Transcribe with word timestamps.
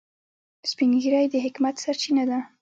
سپین 0.69 0.91
ږیری 1.01 1.25
د 1.29 1.35
حکمت 1.45 1.75
سرچینه 1.83 2.23
ده 2.29 2.39